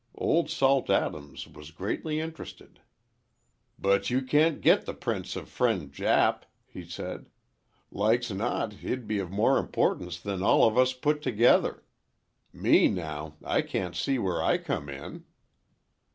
Old 0.15 0.49
Salt 0.49 0.89
Adams 0.89 1.47
was 1.47 1.69
greatly 1.69 2.19
interested. 2.19 2.79
"But 3.77 4.09
you 4.09 4.23
can't 4.23 4.59
get 4.59 4.87
the 4.87 4.95
prints 4.95 5.35
of 5.35 5.47
Friend 5.47 5.93
Jap," 5.93 6.41
he 6.65 6.83
said. 6.83 7.29
"Like's 7.91 8.31
not, 8.31 8.73
he'd 8.73 9.05
be 9.05 9.19
of 9.19 9.29
more 9.29 9.59
importance 9.59 10.19
than 10.19 10.41
all 10.41 10.63
of 10.67 10.75
us 10.75 10.93
put 10.93 11.21
together. 11.21 11.83
Me, 12.51 12.87
now, 12.87 13.35
I 13.43 13.61
can't 13.61 13.95
see 13.95 14.17
where 14.17 14.41
I 14.41 14.57
come 14.57 14.89
in." 14.89 15.25